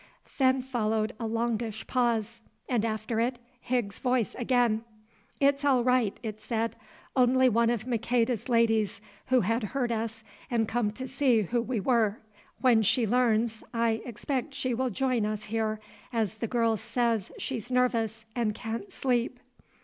Then 0.39 0.63
followed 0.63 1.13
a 1.19 1.27
longish 1.27 1.85
pause, 1.85 2.41
and 2.67 2.83
after 2.83 3.19
it 3.19 3.37
Higgs's 3.59 3.99
voice 3.99 4.33
again. 4.33 4.83
"It's 5.39 5.63
all 5.63 5.83
right," 5.83 6.19
it 6.23 6.41
said. 6.41 6.75
"Only 7.15 7.47
one 7.49 7.69
of 7.69 7.85
Maqueda's 7.85 8.49
ladies 8.49 8.99
who 9.27 9.41
had 9.41 9.61
heard 9.75 9.91
us 9.91 10.23
and 10.49 10.67
come 10.67 10.89
to 10.93 11.07
see 11.07 11.43
who 11.43 11.61
we 11.61 11.79
were. 11.79 12.17
When 12.61 12.81
she 12.81 13.05
learns 13.05 13.63
I 13.75 14.01
expect 14.03 14.55
she 14.55 14.73
will 14.73 14.89
join 14.89 15.23
us 15.23 15.43
here, 15.43 15.79
as 16.11 16.33
the 16.39 16.47
girl 16.47 16.77
says 16.77 17.31
she's 17.37 17.69
nervous 17.69 18.25
and 18.35 18.55
can't 18.55 18.91
sleep." 18.91 19.39